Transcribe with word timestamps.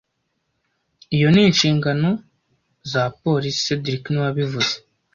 Iyo 1.15 1.27
ni 1.33 1.41
inshingano 1.47 2.09
za 2.91 3.03
polisi 3.23 3.59
cedric 3.65 4.01
niwe 4.09 4.23
wabivuze 4.27 4.73